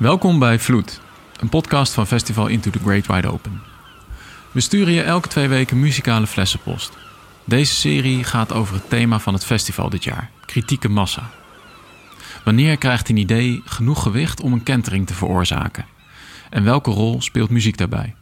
[0.00, 1.00] Welkom bij Vloed,
[1.40, 3.62] een podcast van Festival Into the Great Wide Open.
[4.52, 6.96] We sturen je elke twee weken muzikale flessenpost.
[7.44, 11.30] Deze serie gaat over het thema van het festival dit jaar: kritieke massa.
[12.44, 15.86] Wanneer krijgt een idee genoeg gewicht om een kentering te veroorzaken?
[16.50, 18.14] En welke rol speelt muziek daarbij?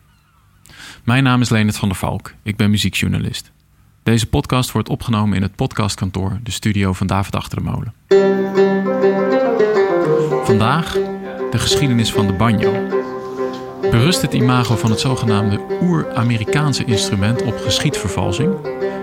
[1.05, 3.51] Mijn naam is Leonard van der Valk, ik ben muziekjournalist.
[4.03, 7.95] Deze podcast wordt opgenomen in het podcastkantoor, de studio van David Achter de Molen.
[10.45, 10.97] Vandaag
[11.51, 12.73] de geschiedenis van de banjo.
[13.81, 18.55] Berust het imago van het zogenaamde oer-Amerikaanse instrument op geschiedvervalsing?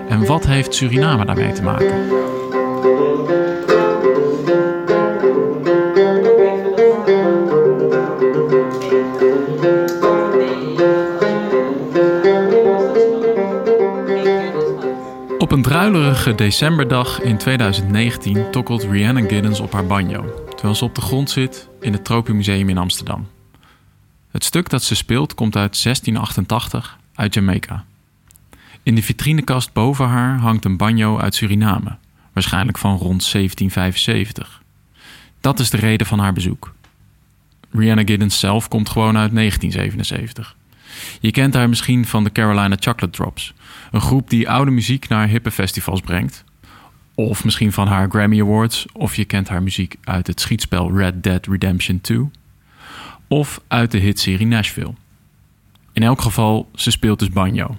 [0.10, 2.24] En wat heeft Suriname daarmee te maken?
[15.38, 21.04] Op een druilerige decemberdag in 2019 tokkelt Rhiannon Giddens op haar banjo, terwijl ze op
[21.04, 23.28] de grond zit in het Tropenmuseum in Amsterdam.
[24.32, 27.86] Het stuk dat ze speelt komt uit 1688 uit Jamaica.
[28.84, 31.98] In de vitrinekast boven haar hangt een banjo uit Suriname,
[32.34, 34.62] waarschijnlijk van rond 1775.
[35.42, 36.74] Dat is de reden van haar bezoek.
[37.72, 40.56] Rihanna Giddens zelf komt gewoon uit 1977.
[41.20, 43.54] Je kent haar misschien van de Carolina Chocolate Drops,
[43.92, 46.45] een groep die oude muziek naar hippe festivals brengt.
[47.16, 51.24] Of misschien van haar Grammy Awards, of je kent haar muziek uit het schietspel Red
[51.24, 52.30] Dead Redemption 2.
[53.28, 54.94] Of uit de hitserie Nashville.
[55.94, 57.78] In elk geval, ze speelt dus banjo.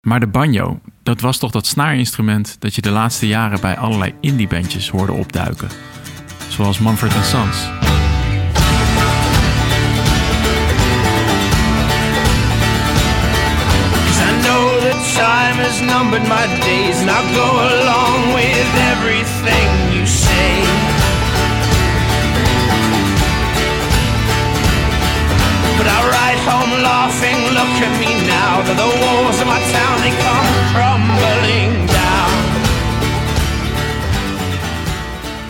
[0.00, 4.14] Maar de banjo, dat was toch dat snaarinstrument dat je de laatste jaren bij allerlei
[4.20, 5.68] indiebandjes hoorde opduiken.
[6.48, 7.97] Zoals Mumford Sons.
[15.18, 20.50] Time has numbered my days, and I'll go along with everything you say.
[25.78, 28.52] But I ride home laughing, look at me now,
[28.82, 32.36] the walls of my town, they come crumbling down.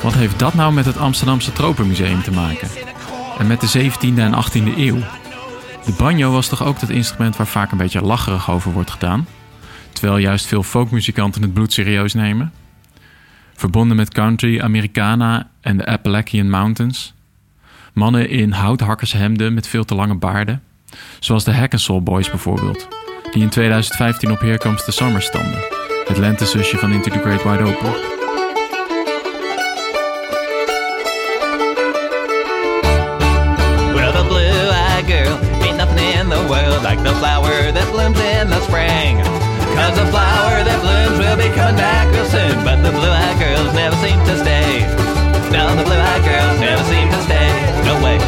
[0.02, 2.68] Wat heeft dat nou met het Amsterdamse Tropenmuseum te maken?
[3.38, 4.98] En met de 17e en 18e eeuw?
[5.84, 9.26] De banjo was toch ook dat instrument waar vaak een beetje lacherig over wordt gedaan?
[9.98, 12.52] Terwijl juist veel folkmuzikanten het bloed serieus nemen.
[13.54, 17.14] Verbonden met country, Americana en de Appalachian Mountains.
[17.92, 20.62] Mannen in houthakkershemden met veel te lange baarden.
[21.18, 22.88] Zoals de Hackensall Boys bijvoorbeeld,
[23.32, 25.58] die in 2015 op Here Comes the Summer stonden.
[26.04, 28.16] Het lentezusje van Into the Great Wide Open.
[36.48, 37.27] Well, the
[39.88, 41.36] Cause the flower that blooms will
[41.76, 42.08] back.
[42.64, 44.84] But the blue eyed girls never seem to stay.
[45.50, 47.50] The blue eyed girls never seem to stay.
[47.84, 48.18] No way.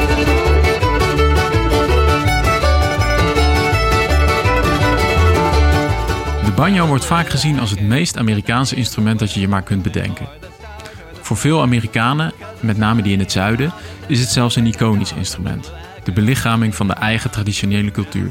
[6.45, 9.83] De banjo wordt vaak gezien als het meest Amerikaanse instrument dat je je maar kunt
[9.83, 10.27] bedenken.
[11.21, 13.73] Voor veel Amerikanen, met name die in het zuiden,
[14.07, 15.73] is het zelfs een iconisch instrument.
[16.05, 18.31] De belichaming van de eigen traditionele cultuur.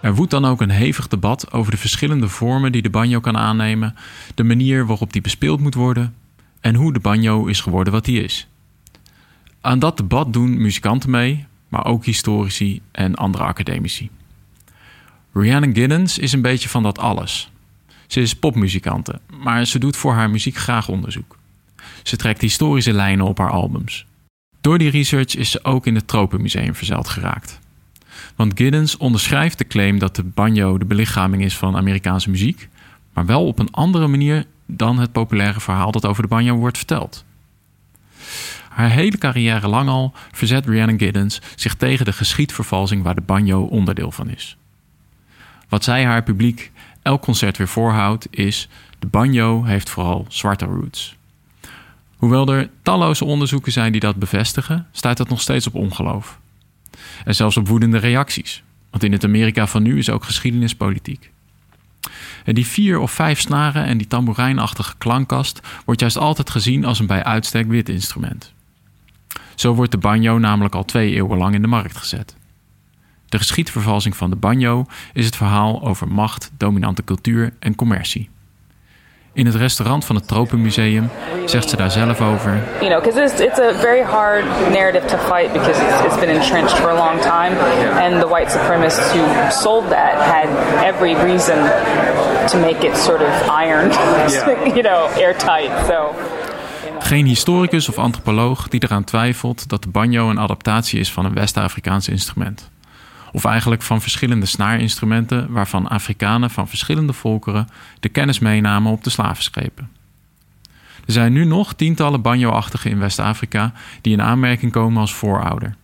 [0.00, 3.36] Er woedt dan ook een hevig debat over de verschillende vormen die de banjo kan
[3.36, 3.94] aannemen,
[4.34, 6.14] de manier waarop die bespeeld moet worden
[6.60, 8.48] en hoe de banjo is geworden wat die is.
[9.60, 14.10] Aan dat debat doen muzikanten mee, maar ook historici en andere academici.
[15.32, 17.50] Rhiannon Giddens is een beetje van dat alles.
[18.06, 21.38] Ze is popmuzikante, maar ze doet voor haar muziek graag onderzoek.
[22.02, 24.06] Ze trekt historische lijnen op haar albums.
[24.60, 27.58] Door die research is ze ook in het Tropenmuseum verzeild geraakt.
[28.36, 32.68] Want Giddens onderschrijft de claim dat de banjo de belichaming is van Amerikaanse muziek,
[33.12, 36.76] maar wel op een andere manier dan het populaire verhaal dat over de banjo wordt
[36.76, 37.24] verteld.
[38.68, 43.62] Haar hele carrière lang al verzet Rhiannon Giddens zich tegen de geschiedvervalsing waar de banjo
[43.62, 44.56] onderdeel van is.
[45.68, 46.72] Wat zij haar publiek
[47.02, 48.68] elk concert weer voorhoudt is:
[48.98, 51.16] de banjo heeft vooral zwarte roots.
[52.16, 56.38] Hoewel er talloze onderzoeken zijn die dat bevestigen, staat dat nog steeds op ongeloof.
[57.24, 58.62] En zelfs op woedende reacties.
[58.90, 61.30] Want in het Amerika van nu is ook geschiedenis politiek.
[62.44, 66.98] En die vier of vijf snaren en die tamboerijnachtige klankkast wordt juist altijd gezien als
[66.98, 68.52] een bij uitstek wit instrument.
[69.54, 72.36] Zo wordt de banjo namelijk al twee eeuwen lang in de markt gezet.
[73.28, 78.28] De geschiedvervalsing van de banjo is het verhaal over macht, dominante cultuur en commercie.
[79.36, 81.10] In het restaurant van het Tropenmuseum
[81.44, 82.62] zegt ze daar zelf over.
[82.80, 86.34] You know, because it's, it's a very hard narrative to fight because it's, it's been
[86.36, 87.52] entrenched for a long time,
[88.04, 90.48] and the white supremacists who sold that had
[90.84, 91.56] every reason
[92.48, 93.90] to make it sort of iron,
[94.76, 95.86] you know, airtight.
[95.86, 96.14] So.
[96.98, 101.34] Geen historicus of antropoloog die eraan twijfelt dat de banjo een adaptatie is van een
[101.34, 102.70] West-Afrikaans instrument.
[103.32, 107.68] Of eigenlijk van verschillende snaarinstrumenten waarvan Afrikanen van verschillende volkeren
[108.00, 109.88] de kennis meenamen op de slavenschepen.
[111.06, 115.76] Er zijn nu nog tientallen banjo-achtigen in West-Afrika die in aanmerking komen als voorouder.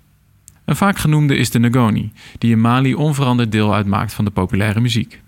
[0.64, 4.80] Een vaak genoemde is de Ngoni, die in Mali onveranderd deel uitmaakt van de populaire
[4.80, 5.20] muziek.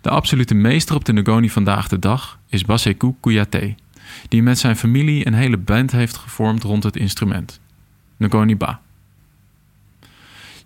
[0.00, 3.74] De absolute meester op de Ngoni vandaag de dag is Basekou Kouyaté,
[4.28, 7.60] die met zijn familie een hele band heeft gevormd rond het instrument.
[8.16, 8.80] Ngoni Ba.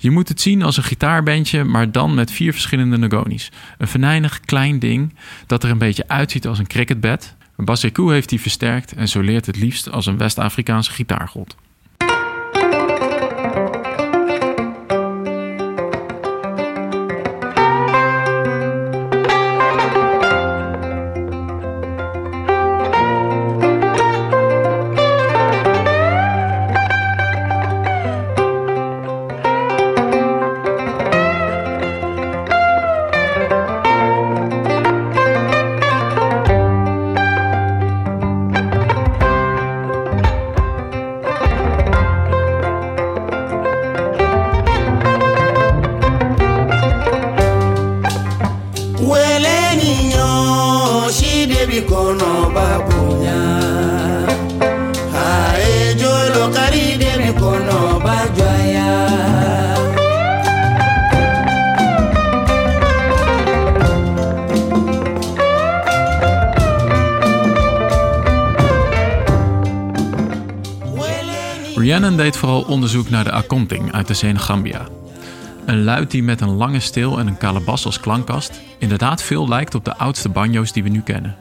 [0.05, 3.51] Je moet het zien als een gitaarbandje, maar dan met vier verschillende Ngoni's.
[3.79, 5.15] Een venijnig klein ding
[5.47, 7.35] dat er een beetje uitziet als een cricketbed.
[7.57, 11.57] Basekou heeft die versterkt en zo leert het liefst als een West-Afrikaanse gitaargod.
[72.05, 74.89] Deed vooral onderzoek naar de akonting uit de Senegambia.
[75.67, 79.75] Een luid die met een lange steel en een kalabas als klankkast inderdaad veel lijkt
[79.75, 81.37] op de oudste banjo's die we nu kennen.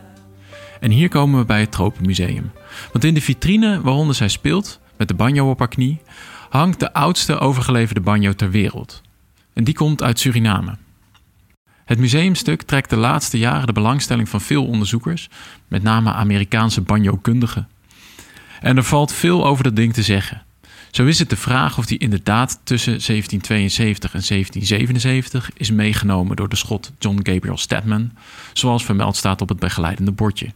[0.79, 2.51] En hier komen we bij het Tropenmuseum.
[2.91, 6.01] Want in de vitrine waaronder zij speelt, met de banjo op haar knie,
[6.49, 9.01] hangt de oudste overgeleverde banjo ter wereld.
[9.53, 10.75] En die komt uit Suriname.
[11.85, 15.29] Het museumstuk trekt de laatste jaren de belangstelling van veel onderzoekers,
[15.67, 17.67] met name Amerikaanse banjo-kundigen.
[18.61, 20.43] En er valt veel over dat ding te zeggen.
[20.93, 26.49] Zo is het de vraag of die inderdaad tussen 1772 en 1777 is meegenomen door
[26.49, 28.11] de schot John Gabriel Stedman,
[28.53, 30.51] zoals vermeld staat op het begeleidende bordje.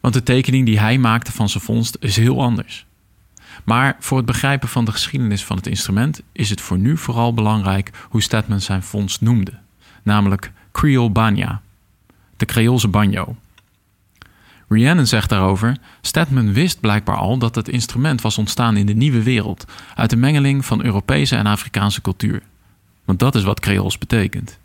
[0.00, 2.86] Want de tekening die hij maakte van zijn vondst is heel anders.
[3.64, 7.34] Maar voor het begrijpen van de geschiedenis van het instrument is het voor nu vooral
[7.34, 9.52] belangrijk hoe Stedman zijn vondst noemde,
[10.02, 11.62] namelijk Creole Banya,
[12.36, 13.36] de Creoolse banjo.
[14.68, 19.22] Rhiannon zegt daarover: Stedman wist blijkbaar al dat het instrument was ontstaan in de nieuwe
[19.22, 22.42] wereld, uit de mengeling van Europese en Afrikaanse cultuur.
[23.04, 24.58] Want dat is wat Creools betekent.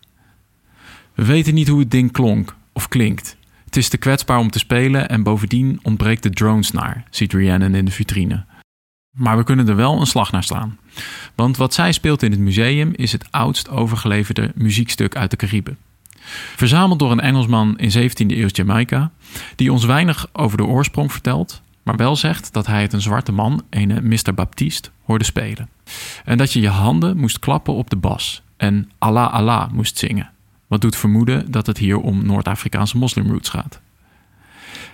[1.13, 3.37] We weten niet hoe het ding klonk of klinkt.
[3.65, 7.75] Het is te kwetsbaar om te spelen en bovendien ontbreekt de drones naar, ziet Rhiannon
[7.75, 8.45] in de vitrine.
[9.17, 10.77] Maar we kunnen er wel een slag naar slaan.
[11.35, 15.77] Want wat zij speelt in het museum is het oudst overgeleverde muziekstuk uit de Cariben.
[16.55, 19.11] Verzameld door een Engelsman in 17e eeuw Jamaica,
[19.55, 23.31] die ons weinig over de oorsprong vertelt, maar wel zegt dat hij het een zwarte
[23.31, 24.33] man, een Mr.
[24.33, 25.69] Baptiste, hoorde spelen.
[26.25, 30.29] En dat je je handen moest klappen op de bas en Allah Allah moest zingen.
[30.67, 33.79] Wat doet vermoeden dat het hier om Noord-Afrikaanse moslimroots gaat.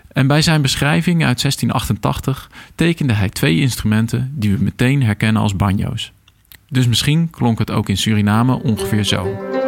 [0.08, 5.56] En bij zijn beschrijving uit 1688 tekende hij twee instrumenten die we meteen herkennen als
[5.56, 6.12] banjo's.
[6.70, 9.59] Dus misschien klonk het ook in Suriname ongeveer zo.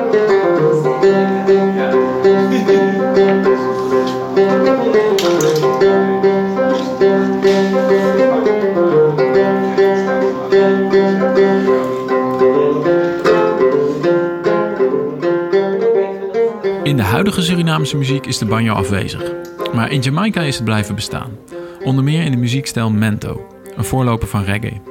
[16.83, 19.31] In de huidige Surinaamse muziek is de banjo afwezig.
[19.73, 21.31] Maar in Jamaica is het blijven bestaan.
[21.83, 24.81] Onder meer in de muziekstijl mento, een voorloper van reggae.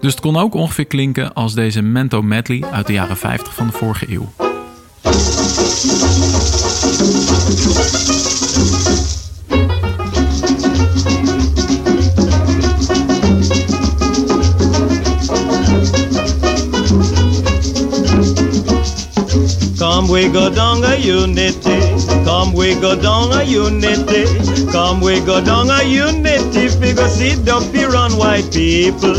[0.00, 3.66] Dus het kon ook ongeveer klinken als deze mento medley uit de jaren 50 van
[3.66, 4.43] de vorige eeuw.
[19.78, 21.83] Come we go down a unity.
[22.34, 24.24] Come we go down a unity.
[24.72, 26.66] Come we go down a unity.
[26.66, 29.14] Figure sit up here on white people.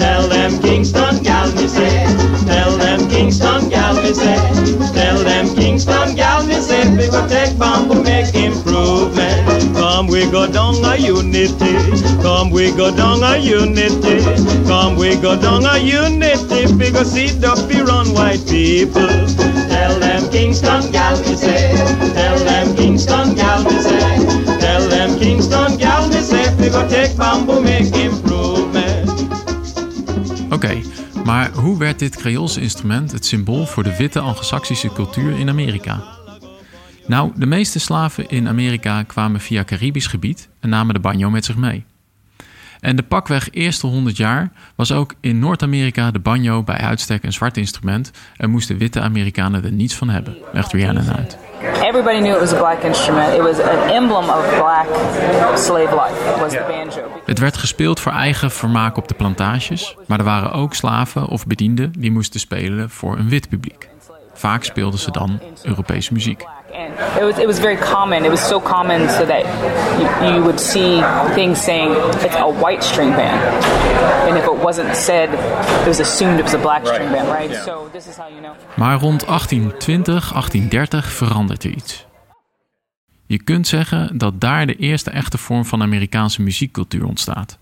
[0.00, 2.06] Tell them Kingston gal me say.
[2.46, 4.36] Tell them Kingston gal me say.
[4.94, 6.82] Tell them Kingston gal me say.
[6.96, 9.76] Figure take bamboo make improvement.
[9.76, 11.76] Come we go down a unity.
[12.22, 14.24] Come we go down a unity.
[14.66, 16.66] Come we go down a unity.
[16.78, 19.65] Figure sit up here on white people.
[20.28, 21.74] Kingston gal me say.
[22.14, 24.26] Tell them Kingston gal me say.
[24.58, 26.54] Tell them Kingston gal me say.
[26.56, 29.26] we go take bamboo, make improvement.
[30.50, 30.82] Oké,
[31.24, 36.02] maar hoe werd dit Creoolse instrument het symbool voor de witte Anglo-Saxische cultuur in Amerika?
[37.06, 41.44] Nou, de meeste slaven in Amerika kwamen via Caribisch gebied en namen de banjo met
[41.44, 41.84] zich mee.
[42.86, 47.32] En de pakweg eerste 100 jaar was ook in Noord-Amerika de banjo bij uitstek een
[47.32, 51.38] zwart instrument en moesten witte Amerikanen er niets van hebben, legt Rhiannon uit.
[51.82, 53.32] Everybody knew it was a black instrument.
[53.32, 54.86] It was an emblem of black
[55.56, 56.40] slave life.
[56.40, 57.20] Was the banjo.
[57.24, 61.46] Het werd gespeeld voor eigen vermaak op de plantages, maar er waren ook slaven of
[61.46, 63.88] bedienden die moesten spelen voor een wit publiek.
[64.34, 66.44] Vaak speelden ze dan Europese muziek.
[66.76, 68.24] And it was it was very common.
[68.24, 69.44] It was so common so that
[70.00, 71.02] you, you would see
[71.34, 71.90] things saying
[72.24, 73.40] it's a white string band,
[74.28, 75.28] and if it wasn't said,
[75.80, 77.64] it was assumed it was a black string band, right?
[77.64, 78.54] So this is how you know.
[78.74, 82.06] Maar rond 1820, 1830 verandert er iets.
[83.26, 87.58] Je kunt zeggen dat daar de eerste echte vorm van Amerikaanse muziekcultuur ontstaat.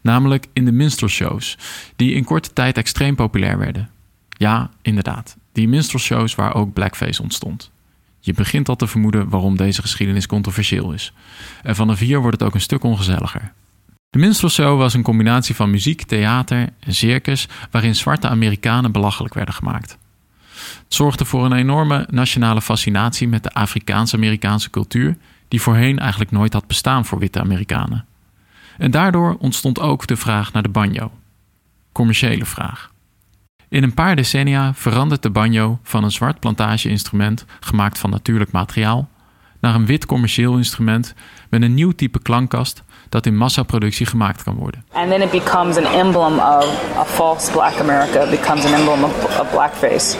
[0.00, 1.58] Namelijk in de minstrelshows,
[1.96, 3.90] die in korte tijd extreem populair werden.
[4.28, 7.70] Ja, inderdaad, die minstrelshows waar ook blackface ontstond.
[8.28, 11.12] Je begint al te vermoeden waarom deze geschiedenis controversieel is.
[11.62, 13.52] En vanaf hier wordt het ook een stuk ongezelliger.
[14.10, 19.54] De minstrelshow was een combinatie van muziek, theater en circus waarin zwarte Amerikanen belachelijk werden
[19.54, 19.98] gemaakt.
[20.84, 25.16] Het zorgde voor een enorme nationale fascinatie met de Afrikaans-Amerikaanse cultuur,
[25.48, 28.06] die voorheen eigenlijk nooit had bestaan voor witte Amerikanen.
[28.78, 31.12] En daardoor ontstond ook de vraag naar de banjo.
[31.92, 32.90] Commerciële vraag.
[33.70, 39.08] In een paar decennia verandert de banjo van een zwart plantage-instrument gemaakt van natuurlijk materiaal
[39.60, 41.14] naar een wit commercieel instrument
[41.50, 44.84] met een nieuw type klankkast dat in massaproductie gemaakt kan worden.
[44.92, 48.30] And then it becomes an emblem of a false black America.
[48.30, 50.16] Becomes an emblem of, of blackface.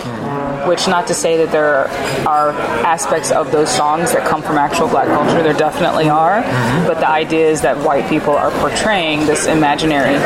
[0.67, 1.89] Which, not to say that there
[2.25, 6.43] are aspects of those songs that come from actual black culture, there definitely are.
[6.87, 10.19] But the idea is that white people are portraying this imaginary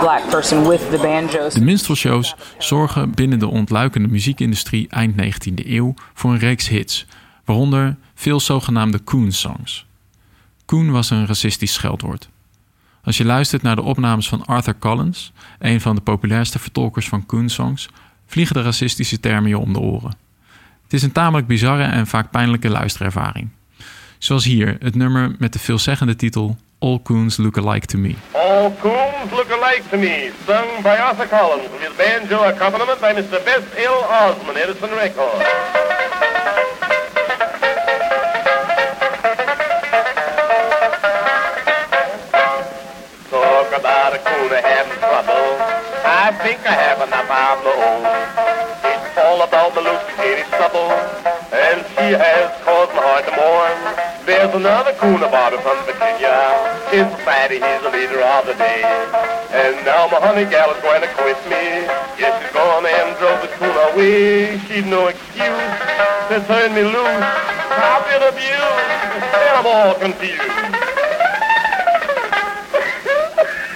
[0.00, 1.50] black person with the.
[1.54, 7.06] De minstrelshows zorgen binnen de ontluikende muziekindustrie eind 19e eeuw voor een reeks hits,
[7.44, 9.86] waaronder veel zogenaamde coon songs.
[10.66, 12.28] Coon was een racistisch scheldwoord.
[13.04, 17.26] Als je luistert naar de opnames van Arthur Collins, een van de populairste vertolkers van
[17.26, 17.88] coon songs,
[18.26, 20.14] vliegen de racistische termen je om de oren.
[20.82, 23.48] Het is een tamelijk bizarre en vaak pijnlijke luisterervaring.
[24.18, 28.16] Zoals hier het nummer met de veelzeggende titel All Coons Look Alike to Me.
[28.34, 33.44] All coons look alike to me, sung by Arthur Collins with banjo accompaniment by Mr.
[33.44, 34.02] Bess L.
[34.04, 35.44] Osmond, Edison Records.
[43.28, 45.46] Talk about a coon having trouble.
[46.04, 48.04] I think I have enough of my own.
[48.88, 50.88] It's all about the Lucy Katie stubble,
[51.52, 53.74] and she has caused my heart to mourn.
[54.24, 56.30] There's another coon about her from Virginia.
[56.94, 58.86] In society, he's the leader of the day.
[59.50, 61.90] And now my honey gal is going to quit me.
[62.22, 64.58] Yes, she's gone and drove the coon away.
[64.70, 65.74] She'd no excuse
[66.30, 67.26] to turn me loose.
[67.70, 70.38] I've been abused, and I'm all confused.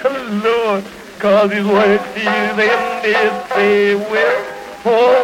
[0.44, 0.84] Lord,
[1.18, 1.66] cause his
[2.14, 4.44] he's ended say, well,
[4.82, 5.23] four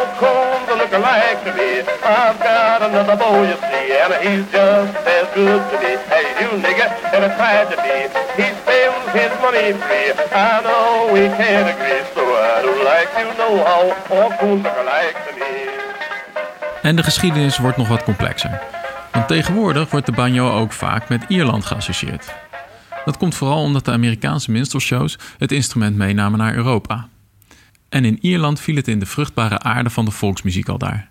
[0.91, 1.79] looking like to me.
[2.03, 6.49] I've got another boy, you see, and he's just as good to me as you,
[6.59, 7.97] nigga, I tried to be.
[8.41, 10.11] He spends his money free.
[10.31, 15.17] I know we can't agree, so I'd like to know how four coons look alike
[15.27, 15.69] to me.
[16.81, 18.61] En de geschiedenis wordt nog wat complexer.
[19.11, 22.33] Want tegenwoordig wordt de banjo ook vaak met Ierland geassocieerd.
[23.05, 27.07] Dat komt vooral omdat de Amerikaanse minstrelshows het instrument meenamen naar Europa.
[27.91, 31.09] En in Ierland viel het in de vruchtbare aarde van de volksmuziek al daar.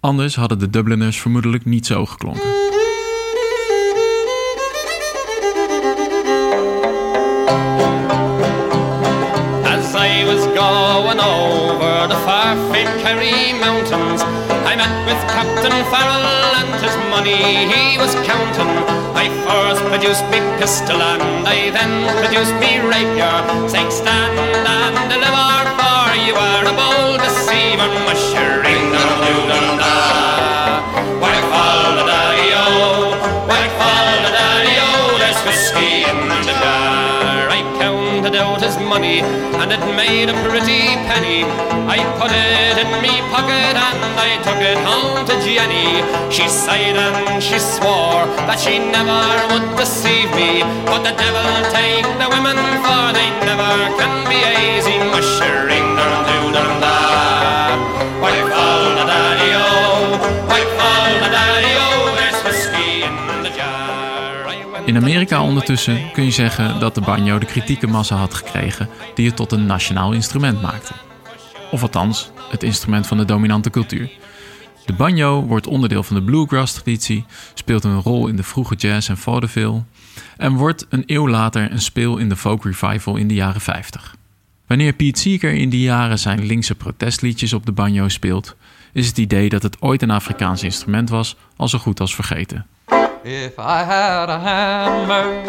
[0.00, 2.48] Anders hadden de Dubliners vermoedelijk niet zo geklonken.
[9.64, 12.18] As I was going over the
[13.60, 14.22] mountains,
[14.68, 16.28] I met with Captain Farrell
[16.60, 17.40] and his money.
[17.72, 18.68] He was counting.
[19.16, 23.32] I first produced me pistol and I then produced me rapier,
[23.66, 28.92] saying stand and deliver for you are a bold deceiver, mushering
[38.88, 41.44] money and it made a pretty penny.
[41.84, 46.00] I put it in me pocket and I took it home to Jenny.
[46.32, 49.20] She sighed and she swore that she never
[49.52, 50.64] would deceive me.
[50.88, 55.07] But the devil take the women for they never can be easy.
[64.88, 69.26] In Amerika ondertussen kun je zeggen dat de banjo de kritieke massa had gekregen die
[69.26, 70.92] het tot een nationaal instrument maakte.
[71.70, 74.10] Of althans, het instrument van de dominante cultuur.
[74.86, 79.16] De banjo wordt onderdeel van de bluegrass-traditie, speelt een rol in de vroege jazz en
[79.16, 79.82] vaudeville
[80.36, 84.16] en wordt een eeuw later een speel in de folk revival in de jaren 50.
[84.66, 88.56] Wanneer Pete Seeger in die jaren zijn linkse protestliedjes op de banjo speelt,
[88.92, 92.66] is het idee dat het ooit een Afrikaans instrument was al zo goed als vergeten.
[93.24, 95.42] If I had a hammer,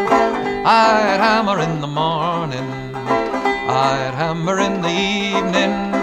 [0.66, 5.94] I'd hammer in the morning, I'd hammer in the evening,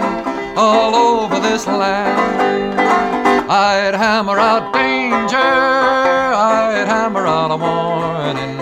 [0.57, 2.79] all over this land.
[3.51, 8.57] I'd hammer out danger, I'd hammer out a warning,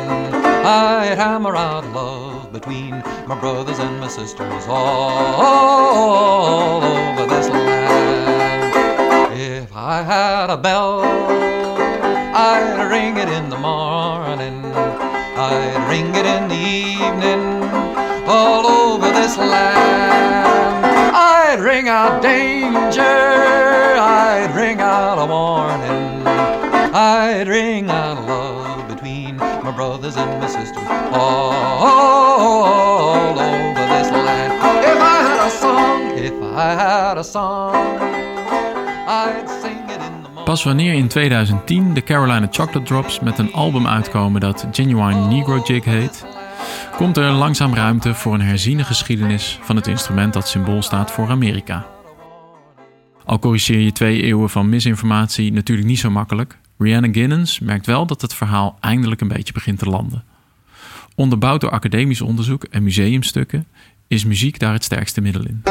[0.66, 5.44] I'd hammer out love between my brothers and my sisters all
[6.84, 8.74] over this land.
[9.40, 11.04] If I had a bell,
[12.38, 17.64] I'd ring it in the morning, I'd ring it in the evening,
[18.28, 20.86] all over this land.
[21.16, 26.28] I'd ring out danger, I'd ring out a warning,
[26.94, 31.80] I'd ring out love between my brothers and my sisters all
[33.40, 34.52] over this land.
[34.84, 37.76] If I had a song, if I had a song,
[39.08, 39.85] I'd sing
[40.46, 45.62] Pas wanneer in 2010 de Carolina Chocolate Drops met een album uitkomen dat Genuine Negro
[45.64, 46.26] Jig heet,
[46.96, 51.30] komt er langzaam ruimte voor een herziene geschiedenis van het instrument dat symbool staat voor
[51.30, 51.88] Amerika.
[53.24, 58.06] Al corrigeer je twee eeuwen van misinformatie natuurlijk niet zo makkelijk, Rihanna Ginnens merkt wel
[58.06, 60.24] dat het verhaal eindelijk een beetje begint te landen.
[61.16, 63.68] Onderbouwd door academisch onderzoek en museumstukken
[64.08, 65.64] is muziek daar het sterkste middel in.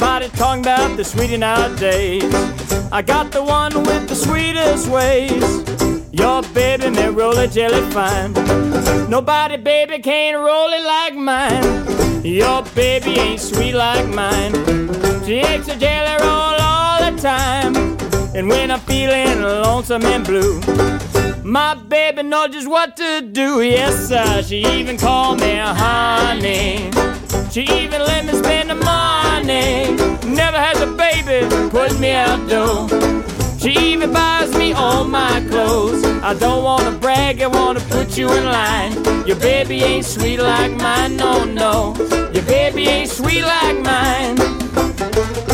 [0.00, 2.22] Everybody talking about the sweetie nowadays.
[2.92, 5.42] I got the one with the sweetest ways.
[6.12, 8.32] Your baby may roll it jelly fine.
[9.10, 12.24] Nobody, baby, can roll it like mine.
[12.24, 14.52] Your baby ain't sweet like mine.
[15.26, 17.74] She makes a jelly roll all the time.
[18.36, 20.60] And when I'm feeling lonesome and blue,
[21.48, 23.62] my baby knows just what to do.
[23.62, 24.42] Yes, sir.
[24.42, 26.90] She even called me a honey.
[27.50, 29.96] She even let me spend the money.
[30.28, 32.86] Never has a baby put me out though.
[33.58, 36.04] She even buys me all my clothes.
[36.22, 38.92] I don't wanna brag, I wanna put you in line.
[39.26, 41.94] Your baby ain't sweet like mine, no, no.
[42.34, 45.47] Your baby ain't sweet like mine.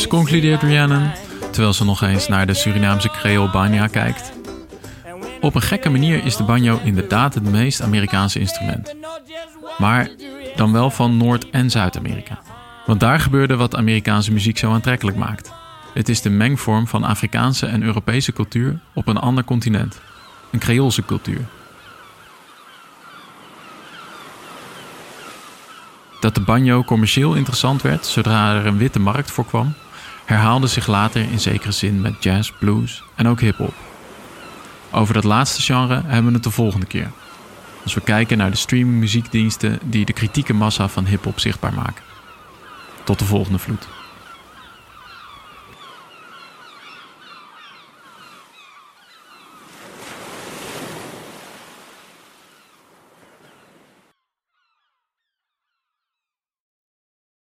[0.00, 1.10] Dus, concludeert Rhiannon,
[1.50, 4.32] terwijl ze nog eens naar de Surinaamse Creole Banja kijkt.
[5.40, 8.94] Op een gekke manier is de banjo inderdaad het meest Amerikaanse instrument.
[9.78, 10.10] Maar
[10.56, 12.38] dan wel van Noord- en Zuid-Amerika.
[12.86, 15.52] Want daar gebeurde wat Amerikaanse muziek zo aantrekkelijk maakt.
[15.94, 20.00] Het is de mengvorm van Afrikaanse en Europese cultuur op een ander continent.
[20.50, 21.46] Een Creoolse cultuur.
[26.20, 29.74] Dat de banjo commercieel interessant werd zodra er een witte markt voor kwam,
[30.30, 33.74] herhaalde zich later in zekere zin met jazz, blues en ook hip-hop.
[34.90, 37.10] Over dat laatste genre hebben we het de volgende keer.
[37.82, 42.02] Als we kijken naar de streaming muziekdiensten die de kritieke massa van hip-hop zichtbaar maken.
[43.04, 43.88] Tot de volgende vloed.